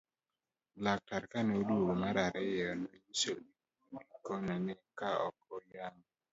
[0.83, 3.33] laktar kane oduogo mar ariyo nonyiso
[3.93, 6.03] Likono ni ka ok oyang'e